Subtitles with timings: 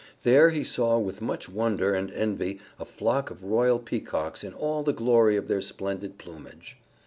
[0.23, 4.81] There he saw with much wonder and envy a flock of royal Peacocks in all
[4.81, 6.75] the glory of their splendid plumage.